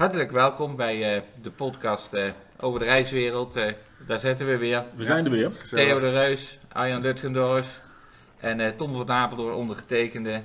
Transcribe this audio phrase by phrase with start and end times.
[0.00, 3.56] Hartelijk welkom bij uh, de podcast uh, over de reiswereld.
[3.56, 3.64] Uh,
[4.06, 4.84] daar zitten we weer.
[4.96, 5.50] We zijn er weer.
[5.54, 5.86] Gezellig.
[5.86, 7.80] Theo de Reus, Arjan Lutgendorf
[8.38, 10.42] en Tom van Apeldoorn ondergetekende.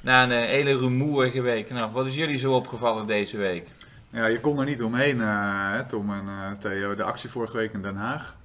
[0.00, 1.70] Na een hele rumoerige week.
[1.70, 3.68] Nou, wat is jullie zo opgevallen deze week?
[4.10, 5.22] Ja, je kon er niet omheen,
[5.88, 6.94] Tom en Theo.
[6.94, 8.36] De actie vorige week in Den Haag.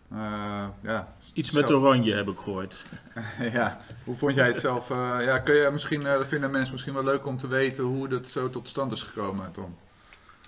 [0.81, 2.85] ja, Iets met oranje heb ik gehoord.
[3.53, 4.89] ja, hoe vond jij het zelf?
[5.19, 8.27] ja, kun je misschien, uh, vinden mensen misschien wel leuk om te weten hoe dat
[8.27, 9.75] zo tot stand is gekomen, Tom?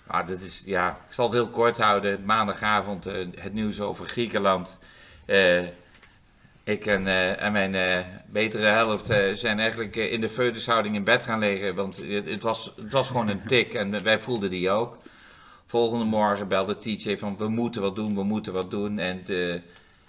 [0.08, 2.26] Ah, dat is, ja, ik zal het heel kort houden.
[2.26, 4.78] Maandagavond uh, het nieuws over Griekenland.
[5.26, 5.62] Uh,
[6.64, 7.08] ik en,
[7.38, 9.06] en mijn betere helft
[9.40, 11.76] zijn eigenlijk in de feutushouding in bed gaan liggen.
[11.76, 14.98] Want het, het, was, het was gewoon een tik en wij voelden die ook.
[15.66, 19.00] Volgende morgen belde TJ van we moeten wat doen, we moeten wat doen.
[19.00, 19.24] En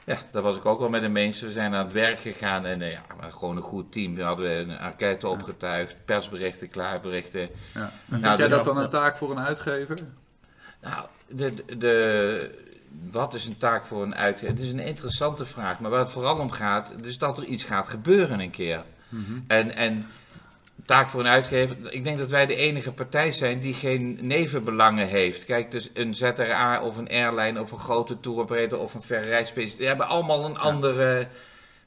[0.05, 1.47] ja, daar was ik ook wel met de mensen.
[1.47, 4.15] We zijn aan het werk gegaan en ja, gewoon een goed team.
[4.15, 7.41] We hadden een enquête opgetuigd, persberichten klaarberichten.
[7.41, 7.81] Ja.
[7.81, 9.99] En nou, vind jij dat dan een taak voor een uitgever?
[10.83, 12.51] Nou, de, de,
[13.11, 14.55] wat is een taak voor een uitgever?
[14.55, 17.65] Het is een interessante vraag, maar waar het vooral om gaat, is dat er iets
[17.65, 18.83] gaat gebeuren een keer.
[19.09, 20.07] Mm En, en
[20.87, 21.77] taak voor een uitgever.
[21.93, 25.45] Ik denk dat wij de enige partij zijn die geen nevenbelangen heeft.
[25.45, 29.87] Kijk, dus een ZRA of een airline of een grote touroperator of een verre die
[29.87, 31.29] hebben allemaal een andere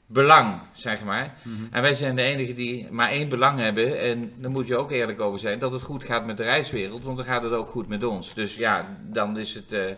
[0.06, 1.34] belang, zeg maar.
[1.42, 1.54] Mhm.
[1.70, 4.00] En wij zijn de enige die maar één belang hebben.
[4.00, 7.04] En daar moet je ook eerlijk over zijn, dat het goed gaat met de reiswereld,
[7.04, 8.34] want dan gaat het ook goed met ons.
[8.34, 9.72] Dus ja, dan is het...
[9.72, 9.96] Uh, is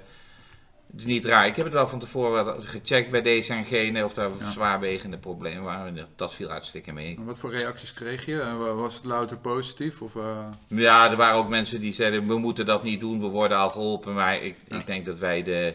[0.92, 1.46] niet raar.
[1.46, 5.62] Ik heb het wel van tevoren gecheckt bij deze en gene of daar zwaarwegende problemen
[5.62, 6.08] waren.
[6.16, 7.18] Dat viel hartstikke mee.
[7.24, 8.74] wat voor reacties kreeg je?
[8.76, 10.02] Was het louter positief?
[10.02, 10.46] Of, uh...
[10.66, 13.70] Ja, er waren ook mensen die zeiden: we moeten dat niet doen, we worden al
[13.70, 14.14] geholpen.
[14.14, 15.74] Maar ik, ik denk dat wij de,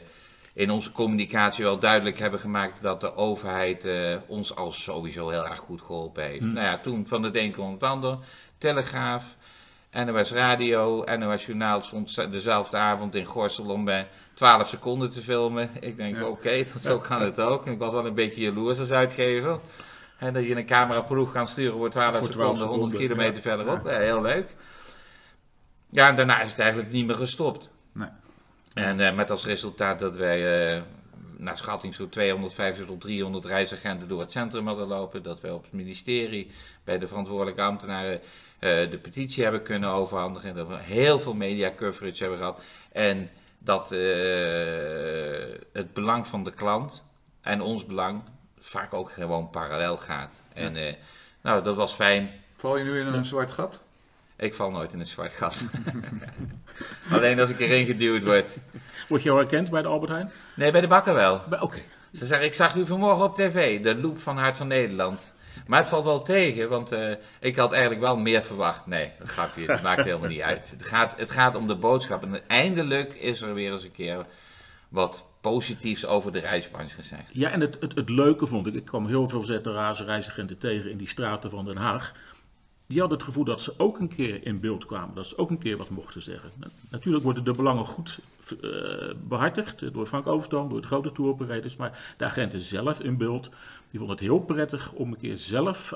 [0.54, 5.46] in onze communicatie wel duidelijk hebben gemaakt dat de overheid uh, ons al sowieso heel
[5.46, 6.44] erg goed geholpen heeft.
[6.44, 6.54] Hm.
[6.54, 8.18] Nou ja, toen van de een komt het ander.
[8.58, 9.36] Telegraaf,
[9.92, 15.70] NOS Radio, NOS Journaal stond dezelfde avond in Gorsel om bij 12 seconden te filmen.
[15.80, 17.66] Ik denk, oké, okay, zo kan het ook.
[17.66, 19.60] Ik was wel een beetje jaloers als uitgever.
[20.18, 23.86] En dat je een cameraploeg kan sturen voor 12, voor 12 seconden, 100 kilometer verderop.
[23.86, 24.00] Ja.
[24.00, 24.56] heel leuk.
[25.90, 27.70] Ja, en daarna is het eigenlijk niet meer gestopt.
[27.92, 28.08] Nee.
[28.74, 30.82] En uh, met als resultaat dat wij uh,
[31.38, 35.24] naar schatting zo'n 250 tot 300 reisagenten door het centrum hadden lopen.
[35.24, 36.52] Dat wij op het ministerie
[36.84, 38.22] bij de verantwoordelijke ambtenaren uh,
[38.92, 40.56] de petitie hebben kunnen overhandigen.
[40.56, 42.64] Dat we heel veel media coverage hebben gehad.
[42.92, 43.30] En
[43.66, 43.90] dat
[45.72, 47.04] het belang van de klant
[47.42, 48.22] en ons belang
[48.60, 50.34] vaak ook gewoon parallel gaat.
[50.54, 50.98] En
[51.42, 52.30] nou, dat was fijn.
[52.56, 53.82] Val je nu in een zwart gat?
[54.38, 55.56] Ik val nooit in een zwart gat.
[57.12, 58.56] Alleen als ik erin geduwd word.
[59.08, 60.32] Word je al herkend bij de Albert Heijn?
[60.56, 61.42] Nee, bij de bakker wel.
[61.60, 61.82] Oké.
[62.14, 65.34] Ze zeggen, ik zag u vanmorgen op tv, de loop van Hart van Nederland.
[65.68, 68.86] Maar het valt wel tegen, want uh, ik had eigenlijk wel meer verwacht.
[68.86, 70.70] Nee, dat grapje, dat maakt helemaal niet uit.
[70.70, 72.24] Het gaat, het gaat om de boodschap.
[72.24, 74.26] En eindelijk is er weer eens een keer
[74.90, 77.24] wat positiefs over de reisbranche gezegd.
[77.32, 80.92] Ja, en het, het, het leuke vond ik, ik kwam heel veel ZRA's reisagenten tegen
[80.92, 82.14] in die straten van Den Haag
[82.88, 85.50] die hadden het gevoel dat ze ook een keer in beeld kwamen, dat ze ook
[85.50, 86.52] een keer wat mochten zeggen.
[86.90, 88.20] Natuurlijk worden de belangen goed
[88.62, 93.50] uh, behartigd door Frank Overstroom, door de grote touroperators, maar de agenten zelf in beeld,
[93.90, 95.94] die vonden het heel prettig om een keer zelf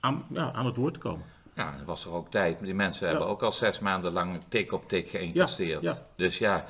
[0.00, 1.24] aan, ja, aan het woord te komen.
[1.54, 2.58] Ja, dat was er ook tijd.
[2.58, 5.82] Die mensen hebben ook al zes maanden lang tik op tik geïncasseerd.
[5.82, 6.64] Ja, Dus ja,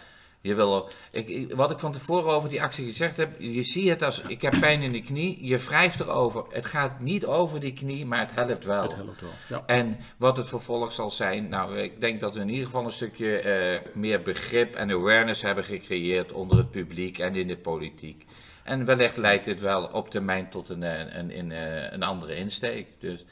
[0.48, 4.02] je wil, ik, wat ik van tevoren over die actie gezegd heb, je ziet het
[4.02, 6.44] als, ik heb pijn in de knie, je wrijft erover.
[6.50, 8.82] Het gaat niet over die knie, maar het helpt wel.
[8.82, 9.62] Het helpt wel, ja.
[9.66, 12.90] En wat het vervolg zal zijn, nou, ik denk dat we in ieder geval een
[12.90, 18.24] stukje uh, meer begrip en awareness hebben gecreëerd onder het publiek en in de politiek.
[18.62, 22.34] En wellicht leidt dit wel op termijn tot een, een, een, een, eh, een andere
[22.36, 22.86] insteek.
[22.98, 23.24] Dus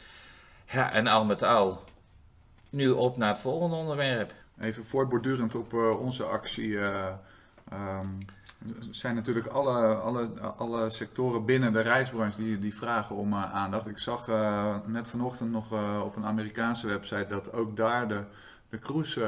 [0.68, 1.84] ja, en al met al,
[2.70, 4.32] nu op naar het volgende onderwerp.
[4.60, 6.78] Even voortbordurend op uh, onze actie.
[7.72, 8.18] Um,
[8.90, 13.86] zijn natuurlijk alle, alle, alle sectoren binnen de reisbranche die, die vragen om uh, aandacht.
[13.86, 14.26] Ik zag
[14.86, 15.72] net vanochtend nog
[16.02, 18.24] op een Amerikaanse website dat ook daar de,
[18.68, 19.20] de cruise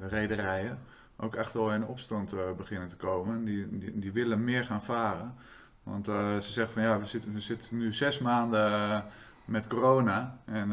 [0.00, 0.78] de rederijen
[1.16, 3.44] ook echt wel in opstand beginnen te komen.
[3.44, 5.34] Die, die, die, willen meer gaan varen.
[5.82, 9.04] Want ze zeggen van ja, we zitten, we zitten nu zes maanden
[9.44, 10.38] met corona.
[10.44, 10.68] En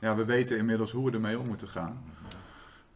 [0.00, 2.02] ja, we weten inmiddels hoe we ermee om moeten gaan.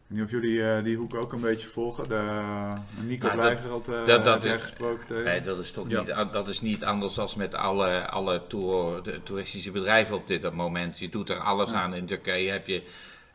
[0.09, 2.09] Ik weet niet of jullie uh, die hoek ook een beetje volgen.
[2.09, 6.47] De, Nico nou, Blijger had uh, dat, dat, gesproken Nee, dat is toch niet, dat
[6.47, 10.99] is niet anders dan met alle, alle tour, de toeristische bedrijven op dit moment.
[10.99, 11.93] Je doet er alles aan.
[11.93, 12.83] In Turkije heb je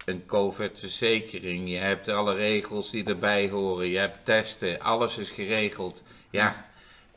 [0.05, 1.71] een COVID-verzekering.
[1.71, 3.89] Je hebt alle regels die erbij horen.
[3.89, 4.81] Je hebt testen.
[4.81, 6.03] Alles is geregeld.
[6.31, 6.67] Ja,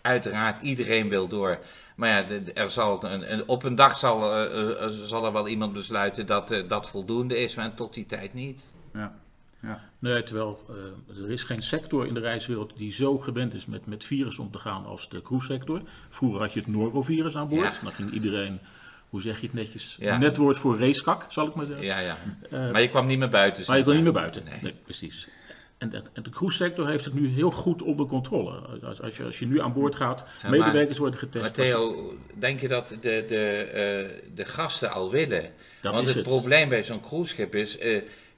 [0.02, 1.60] uiteraard, iedereen wil door.
[1.96, 6.26] Maar ja, er zal een, op een dag zal, uh, zal er wel iemand besluiten
[6.26, 8.62] dat dat voldoende is, maar tot die tijd niet.
[8.94, 9.24] Ja.
[9.66, 9.90] Ja.
[10.00, 13.86] Nee, terwijl eh, er is geen sector in de reiswereld die zo gewend is met,
[13.86, 15.82] met virus om te gaan als de cruise-sector.
[16.10, 17.74] Vroeger had je het norovirus aan boord.
[17.76, 17.82] Ja.
[17.84, 18.60] Dan ging iedereen,
[19.10, 20.18] hoe zeg je het netjes, Ja.
[20.18, 21.86] net woord voor racekak, zal ik maar zeggen.
[21.86, 22.18] Ja, ja.
[22.52, 23.64] Eh, maar je kwam niet meer buiten.
[23.68, 24.44] maar je kon niet meer buiten.
[24.44, 24.60] Nee.
[24.62, 25.28] Nee, precies.
[25.78, 28.52] En de, en de cruise-sector heeft het nu heel goed onder controle.
[28.84, 31.44] Als, als, je, als je nu aan boord gaat, Ja, medewerkers worden getest.
[31.58, 32.98] Maar Theo, denk je dat de,
[33.28, 35.52] de, eh, de gasten al willen?
[35.82, 36.24] Dat Want het, het.
[36.26, 37.78] probleem bij zo'n cruiseschip is,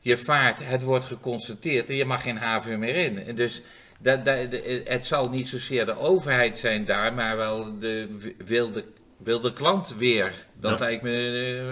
[0.07, 3.18] je vaart, het wordt geconstateerd en je mag geen haven meer in.
[3.25, 3.62] En dus
[4.01, 8.86] dat, dat, de- het zal niet zozeer de overheid zijn daar, maar wel de wilde,
[9.24, 10.45] wilde klant weer.
[10.59, 10.86] Dat Ja.
[10.86, 11.15] lijkt me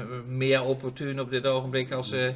[0.08, 2.30] eh, meer opportun op dit ogenblik als eh,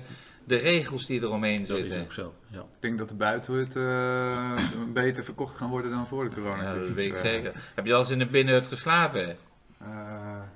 [0.45, 2.01] de regels die eromheen Dat is zitten.
[2.01, 2.59] ook zo, ja.
[2.59, 4.53] Ik denk dat de buitenhut eh,
[4.93, 6.63] beter verkocht gaan worden dan voor de corona.
[6.63, 7.51] Ja, dat weet ik zeker.
[7.75, 9.37] Heb je al eens in de binnenhut geslapen?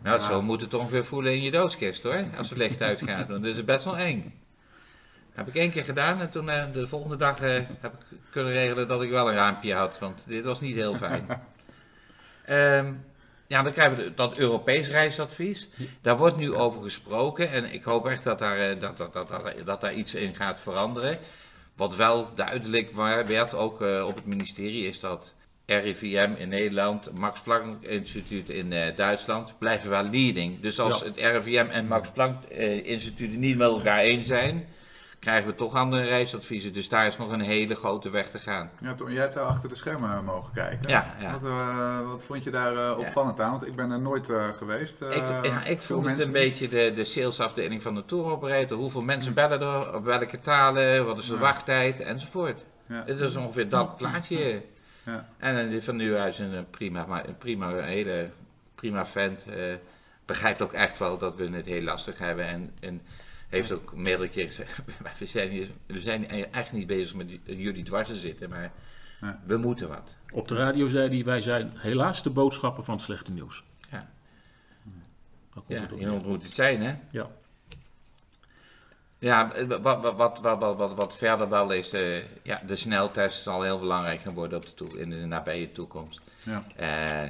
[0.03, 3.27] Nou, zo moet het ongeveer voelen in je doodskist hoor, als het licht uitgaat.
[3.27, 4.33] Want dat is best wel eng.
[5.33, 8.53] Heb ik één keer gedaan en toen eh, de volgende dag eh, heb ik kunnen
[8.53, 11.25] regelen dat ik wel een raampje had, want dit was niet heel fijn.
[12.45, 12.93] Ehm,
[13.47, 15.69] ja, dan krijgen we dat Europees reisadvies.
[16.01, 19.53] Daar wordt nu over gesproken en ik hoop echt dat daar, eh, dat, dat, dat,
[19.65, 21.17] dat, daar iets in gaat veranderen.
[21.75, 22.91] Wat wel duidelijk
[23.27, 25.33] werd, ook op het ministerie, is dat
[25.65, 30.59] RIVM in Nederland, Max Planck Instituut in Duitsland, blijven wel leading.
[30.59, 31.05] Dus als Ja.
[31.05, 34.67] het RIVM en Max Planck eh, Instituut niet met elkaar eens zijn,
[35.23, 36.73] krijgen we toch andere reisadviezen.
[36.73, 38.69] Dus daar is nog een hele grote weg te gaan.
[38.81, 40.89] Ja, Tom, jij hebt daar achter de schermen mogen kijken.
[40.89, 41.31] Ja, ja.
[41.31, 43.51] Wat, eh, wat vond je daar eh, opvallend aan?
[43.51, 45.01] Want ik ben er nooit eh, geweest.
[45.01, 48.77] eh, ik, ja, ik vond het een beetje de, de salesafdeling van de tour operator.
[48.77, 51.39] Hoeveel mensen bellen er, op welke talen, wat is de Ja.
[51.39, 52.59] wachttijd enzovoort.
[52.87, 53.03] Ja.
[53.05, 54.61] Het is ongeveer dat plaatje.
[55.05, 55.27] Ja.
[55.37, 58.29] En eh, van nu uit een eh, prima, maar een prima, een hele
[58.75, 59.45] prima vent.
[59.45, 59.73] eh,
[60.25, 62.47] begrijpt ook echt wel dat we het heel lastig hebben.
[62.47, 63.01] En, en
[63.53, 64.81] heeft ook meerdere keren gezegd,
[65.19, 68.71] we zijn, we zijn eigenlijk niet bezig met jullie dwars te zitten, maar
[69.21, 69.41] Ja.
[69.45, 70.15] we moeten wat.
[70.33, 73.63] Op de radio zei hij, wij zijn helaas de boodschappen van het slechte nieuws.
[73.91, 74.09] Ja,
[75.67, 76.95] ja iemand moet het zijn, hè?
[77.11, 77.27] Ja.
[79.23, 79.81] Ja, eh, wat,
[80.15, 84.33] wat, wat, wat, wat, verder wel is, de, ja, de sneltest zal heel belangrijk gaan
[84.33, 86.21] worden op de toe, in de nabije toekomst.
[86.43, 86.63] Ja.
[86.75, 87.29] Eh,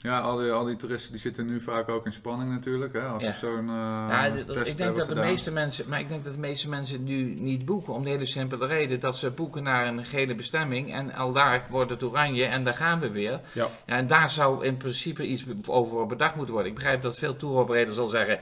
[0.00, 2.92] Ja, al die, al die toeristen die zitten nu vaak ook in spanning natuurlijk.
[2.92, 3.32] Hè, als Ja.
[3.32, 6.38] zo'n eh, ja, test ik denk dat de meeste mensen, maar ik denk dat de
[6.40, 10.04] meeste mensen nu niet boeken om de hele simpele reden dat ze boeken naar een
[10.04, 13.40] gele bestemming en al daar wordt het oranje en daar gaan we weer.
[13.52, 13.68] Ja.
[13.86, 16.72] Ja, en daar zou in principe iets over bedacht moeten worden.
[16.72, 18.38] Ik begrijp dat veel touroperators zal zeggen,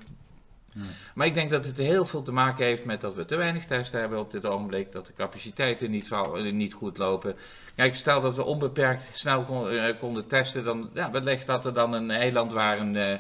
[1.15, 3.65] Maar ik denk dat het heel veel te maken heeft met dat we te weinig
[3.65, 4.93] testen hebben op dit ogenblik.
[4.93, 7.37] Dat de capaciteiten niet, eh, niet goed lopen.
[7.77, 11.75] Kijk, stel dat we onbeperkt snel kon- eh, konden testen, dan ja, wellicht dat er
[11.75, 13.15] dan een eiland waar, een, eh,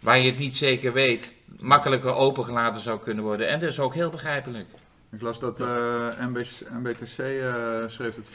[0.00, 3.48] waar je het niet zeker weet, makkelijker opengelaten zou kunnen worden.
[3.48, 4.66] En dat is ook heel begrijpelijk.
[5.10, 8.28] Ik las dat eh, MBC, MBTC eh, schreef dat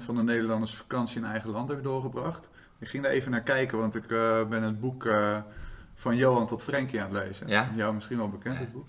[0.00, 2.48] 44% van de Nederlanders vakantie in eigen land heeft doorgebracht.
[2.78, 5.36] Ik ging daar even naar kijken, want ik eh, ben het boek eh,
[5.94, 7.48] van Johan tot Frenkie aan het lezen.
[7.48, 7.70] Ja?
[7.76, 8.60] Jou misschien wel bekend, Ja.
[8.60, 8.86] het boek.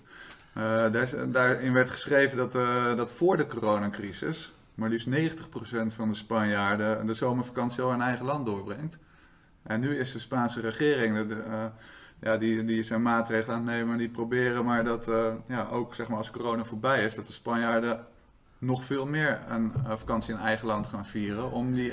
[0.52, 6.08] Eh, daar, daarin werd geschreven dat, eh, dat voor de coronacrisis maar liefst 90% van
[6.08, 8.98] de Spanjaarden de zomervakantie al in eigen land doorbrengt.
[9.68, 11.64] En nu is de Spaanse regering, de, eh,
[12.20, 13.98] ja, die, die zijn maatregelen aan het nemen.
[13.98, 17.32] Die proberen maar dat, eh, ja, ook zeg maar als corona voorbij is, dat de
[17.32, 18.06] Spanjaarden
[18.58, 21.52] nog veel meer een eh, vakantie in eigen land gaan vieren.
[21.52, 21.92] Om, die,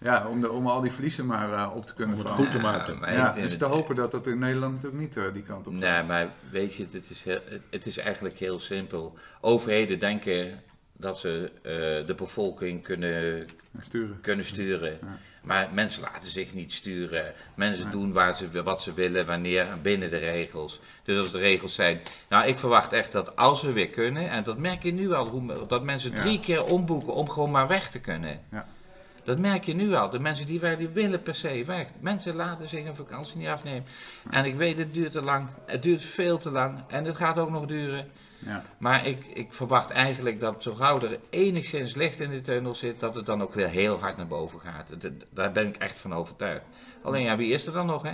[0.00, 2.58] ja, om, de, om al die verliezen maar op te kunnen Om het goed te
[2.58, 3.12] maken.
[3.12, 5.82] Ja, denk dus te hopen dat dat in Nederland natuurlijk niet die kant op gaat.
[5.82, 9.18] Nee, maar weet je, het is, heel, het is eigenlijk heel simpel.
[9.40, 10.62] Overheden denken
[11.00, 13.46] dat ze eh, de bevolking kunnen,
[13.80, 14.20] Sturen.
[14.20, 14.98] kunnen sturen.
[15.00, 15.18] Ja.
[15.42, 17.32] Maar mensen laten zich niet sturen.
[17.54, 20.80] Mensen doen waar ze, wat ze willen, wanneer, binnen de regels.
[21.02, 22.00] Dus als de regels zijn.
[22.28, 25.26] Nou, ik verwacht echt dat als we weer kunnen, en dat merk je nu al,
[25.28, 26.20] hoe, dat mensen Ja.
[26.20, 28.40] drie keer omboeken om gewoon maar weg te kunnen.
[28.50, 28.66] Ja.
[29.24, 30.10] Dat merk je nu al.
[30.10, 31.86] De mensen die wij die willen per se weg.
[32.00, 33.84] Mensen laten zich een vakantie niet afnemen.
[34.30, 35.48] En ik weet, het duurt te lang.
[35.66, 36.78] Het duurt veel te lang.
[36.88, 38.10] En het gaat ook nog duren.
[38.46, 38.64] Ja.
[38.78, 43.00] Maar ik, ik verwacht eigenlijk dat zo gauw er enigszins licht in de tunnel zit,
[43.00, 44.86] dat het dan ook weer heel hard naar boven gaat.
[45.30, 46.64] Daar ben ik echt van overtuigd.
[47.02, 48.12] Alleen ja, wie is er dan nog, hè?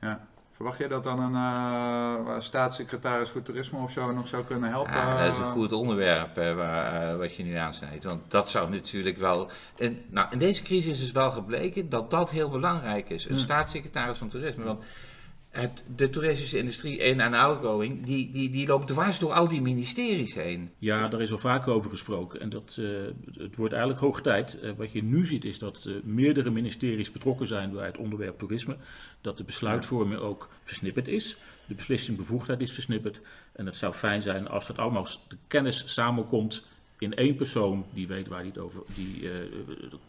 [0.00, 0.26] Ja.
[0.56, 4.92] Verwacht je dat dan een eh, staatssecretaris voor toerisme of zo nog zou kunnen helpen?
[4.92, 8.04] Ja, dat is een goed onderwerp eh, waar, eh, wat je nu aansnijdt.
[8.04, 9.50] Want dat zou natuurlijk wel.
[9.78, 13.28] En, nou, in deze crisis is wel gebleken dat dat heel belangrijk is.
[13.28, 14.64] Een staatssecretaris van toerisme.
[14.64, 14.84] Want
[15.56, 19.62] het, de toeristische industrie in en outgoing, die, die, die loopt dwars door al die
[19.62, 20.70] ministeries heen.
[20.78, 22.40] Ja, daar is al vaak over gesproken.
[22.40, 22.86] En dat, eh,
[23.42, 24.60] het wordt eigenlijk hoog tijd.
[24.60, 28.38] Eh, wat je nu ziet is dat eh, meerdere ministeries betrokken zijn bij het onderwerp
[28.38, 28.76] toerisme.
[29.20, 31.36] Dat de besluitvorming ook versnipperd is.
[31.66, 33.20] De beslissingbevoegdheid is versnipperd.
[33.52, 36.66] En het zou fijn zijn als dat allemaal de kennis samenkomt
[36.98, 39.30] in één persoon die weet waar hij het over die,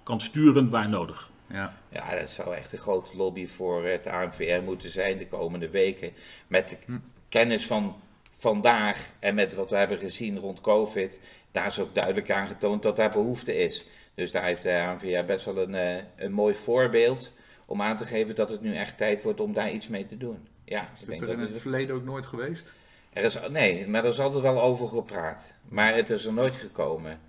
[0.04, 1.30] kan sturen waar nodig.
[1.50, 1.74] Ja.
[1.90, 6.12] ja, dat zou echt een grote lobby voor het ANVR moeten zijn de komende weken.
[6.48, 6.98] Met de hm.
[7.30, 8.02] kennis van
[8.38, 11.20] vandaag en met wat we hebben gezien rond COVID,
[11.52, 13.86] daar is ook duidelijk aangetoond dat daar behoefte is.
[14.16, 17.32] Dus daar heeft de ANVR best wel een, eh, een mooi voorbeeld
[17.66, 20.18] om aan te geven dat het nu echt tijd wordt om daar iets mee te
[20.18, 20.48] doen.
[20.64, 22.74] Ja, is dat er in het verleden ook nooit geweest?
[23.14, 25.54] Er is, nee, maar er is altijd wel over gepraat.
[25.70, 27.20] Maar het is er nooit gekomen.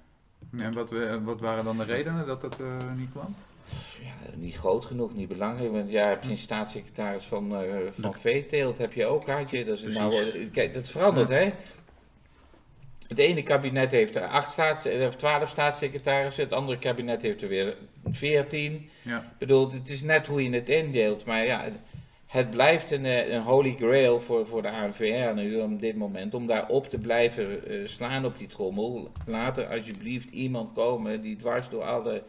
[0.57, 3.35] En wat, wat waren dan de redenen dat dat uh, niet kwam?
[4.03, 5.73] Ja, niet groot genoeg, niet belangrijk.
[5.73, 9.65] Want ja, heb je een staatssecretaris van, uh, van veeteelt, heb je ook, had je.
[9.65, 11.53] Dat, is nou, kijk, dat verandert, hè.
[13.09, 17.43] Het ene kabinet heeft er acht staats, of eh, twaalf staatssecretarissen, het andere kabinet heeft
[17.43, 17.77] er weer
[18.11, 18.89] veertien.
[19.03, 19.19] Ja.
[19.19, 21.65] Ik bedoel, het is net hoe je het indeelt, maar ja,
[22.27, 26.35] het blijft een, eh, een holy grail voor, voor de ANVR nu op dit moment,
[26.35, 29.11] om daar op te blijven slaan op die trommel.
[29.27, 32.23] Laat er alsjeblieft iemand komen die dwars door alle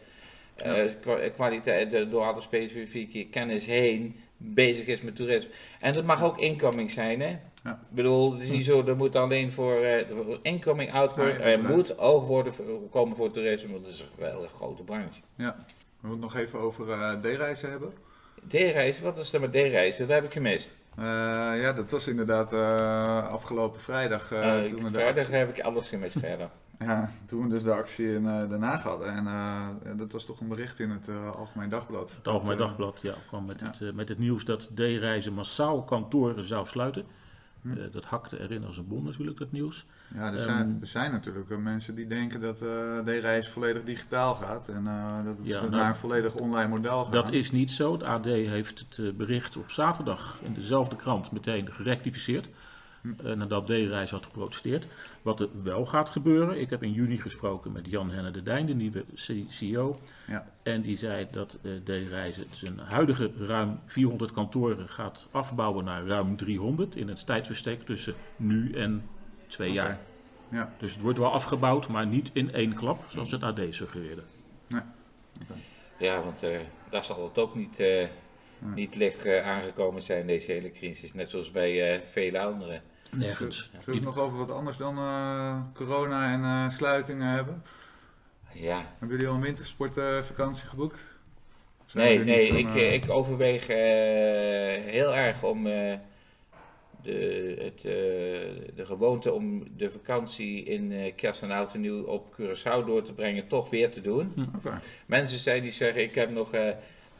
[0.65, 5.51] uh, kwaliteit, door alle specifieke kennis heen bezig is met toerisme.
[5.79, 7.37] En dat mag ook incoming zijn, hè?
[7.63, 7.71] Ja.
[7.71, 9.95] Ik bedoel, het is niet zo, er moet alleen voor, uh,
[10.41, 12.53] incoming, outgoing, ja, er moet oog worden
[12.91, 15.21] komen voor toerisme, want dat is wel een grote branche.
[15.35, 15.55] Ja,
[15.99, 17.93] we moeten het nog even over uh, D-reizen hebben.
[18.47, 20.07] D-reizen, wat is er met D-reizen?
[20.07, 20.71] Dat heb ik gemist.
[20.99, 21.05] Uh,
[21.61, 22.53] ja, dat was inderdaad
[23.31, 24.27] afgelopen vrijdag.
[24.67, 26.49] toen vrijdag heb ik alles gemist verder.
[26.79, 29.13] Ja, toen we dus de actie in uh, Den Haag hadden.
[29.13, 29.67] En uh,
[29.97, 32.15] dat was toch een bericht in het uh, Algemeen Dagblad.
[32.15, 36.65] Het Algemeen Dagblad ja, kwam met, Het, met het nieuws dat D-reizen massaal kantoren zou
[36.65, 37.05] sluiten.
[37.61, 37.91] Hm.
[37.91, 39.85] dat hakte erin als een bom natuurlijk, dat nieuws.
[40.13, 42.57] Ja, er, zijn, um, er zijn natuurlijk mensen die denken dat
[43.03, 44.67] D-reis volledig digitaal gaat.
[44.67, 44.83] En
[45.23, 47.13] dat het ja, naar nou, een volledig online model gaat.
[47.13, 47.91] Dat is niet zo.
[47.91, 52.49] Het AD heeft het bericht op zaterdag in dezelfde krant meteen gerectificeerd.
[53.01, 54.87] Uh, nadat D-reis had geprotesteerd.
[55.21, 58.65] Wat er wel gaat gebeuren, ik heb in juni gesproken met Jan Henne de Dijn,
[58.65, 59.05] de nieuwe
[59.47, 59.99] CEO.
[60.27, 60.51] Ja.
[60.63, 66.35] En die zei dat uh, D-reizen zijn huidige ruim 400 kantoren gaat afbouwen naar ruim
[66.35, 69.09] 300 in het tijdsbestek tussen nu en
[69.47, 69.99] twee jaar.
[70.49, 70.73] Ja.
[70.77, 74.21] Dus het wordt wel afgebouwd, maar niet in één klap, zoals het AD suggereerde.
[74.67, 74.81] Nee.
[75.97, 78.07] Ja, want uh, daar zal het ook niet, uh,
[78.75, 81.13] niet licht aangekomen zijn, deze hele crisis.
[81.13, 82.81] Net zoals bij vele anderen.
[83.11, 83.69] Nergens.
[83.71, 87.63] Zullen we het nog over wat anders dan uh, corona en uh, sluitingen hebben?
[88.53, 88.85] Ja.
[88.97, 91.05] Hebben jullie al een wintersportvakantie uh, geboekt?
[91.93, 97.81] nee, nee ik, eh, ik overweeg heel erg om de, het,
[98.75, 103.13] de gewoonte om de vakantie in kerst en oud en nieuw op Curaçao door te
[103.13, 104.31] brengen toch weer te doen.
[104.35, 104.57] Hm.
[104.57, 104.79] Okay.
[105.05, 106.51] Mensen zijn die zeggen, ik heb nog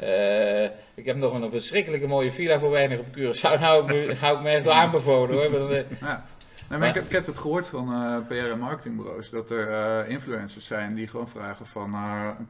[0.03, 0.63] uh,
[0.93, 3.85] ik heb nog een verschrikkelijke mooie villa voor weinig op Curaçao.
[3.85, 5.71] Me, hou ik me echt wel aanbevolen hoor.
[5.71, 6.25] Eh, ja.
[6.69, 9.69] Nee, maar ik, heb, ik heb het gehoord van uh, PR en marketingbureaus dat er
[9.69, 11.95] uh, influencers zijn die gewoon vragen van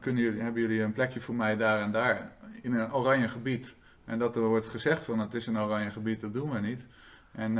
[0.00, 3.74] kunnen jullie, hebben jullie een plekje voor mij daar en daar in een oranje gebied.
[4.04, 6.86] En dat er wordt gezegd van het is een oranje gebied, dat doen we niet.
[7.32, 7.54] En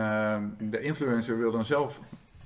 [0.58, 2.00] de influencer wil dan zelf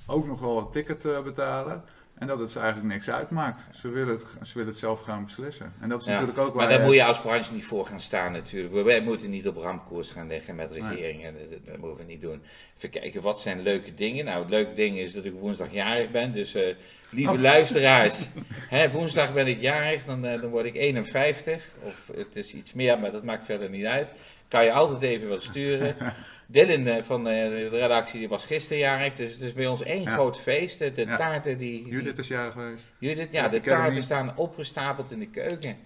[0.06, 1.84] ook nog wel een ticket betalen.
[2.18, 3.68] En dat het ze eigenlijk niks uitmaakt.
[3.72, 5.72] Ze willen het, ze willen het zelf gaan beslissen.
[5.80, 6.66] En dat is natuurlijk ook waar.
[6.66, 8.74] Maar daar moet je als branche niet voor gaan staan, natuurlijk.
[8.74, 11.34] We, moeten niet op ramkoers gaan liggen met regeringen.
[11.34, 12.42] Dat, dat, moeten we niet doen.
[12.76, 14.24] Even kijken, wat zijn leuke dingen?
[14.24, 16.32] Nou, het leuke ding is dat ik woensdag jarig ben.
[16.32, 16.74] Dus uh,
[17.10, 17.40] lieve oh.
[17.40, 18.26] luisteraars,
[18.76, 21.64] hè, woensdag ben ik jarig, dan, uh, dan word ik 51.
[21.82, 24.08] Of het is iets meer, maar dat maakt verder niet uit.
[24.48, 25.96] Kan je altijd even wat sturen.
[26.46, 29.82] Dylan eh, van eh, de redactie die was gisteren jarig, dus het is bij ons
[29.82, 30.78] één groot feest.
[30.78, 32.92] De taarten die, Judith is jarig geweest.
[32.98, 35.76] Judith, ja, de taarten staan opgestapeld in de keuken.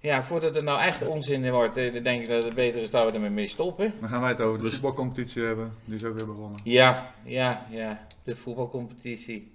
[0.00, 2.90] Ja, voordat het nou echt onzin wordt, eh, dan denk ik dat het beter is
[2.90, 3.94] dat we ermee stoppen.
[4.00, 5.74] Dan gaan wij het over de dus- voetbalcompetitie hebben.
[5.84, 6.60] Die is ook weer begonnen.
[6.64, 8.06] Ja, ja, ja.
[8.22, 9.52] De voetbalcompetitie.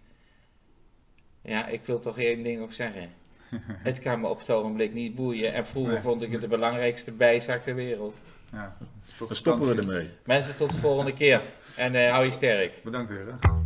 [1.42, 3.10] Ja, ik wil toch één ding ook zeggen.
[3.90, 5.54] het kan me op het ogenblik niet boeien.
[5.54, 8.16] En vroeger vond ik het de belangrijkste bijzaak ter wereld.
[8.52, 8.78] Ja,
[9.18, 10.10] Dan stoppen we ermee.
[10.24, 11.42] Mensen, tot de volgende keer.
[11.76, 12.84] En uh, hou je sterk.
[12.84, 13.64] Bedankt weer.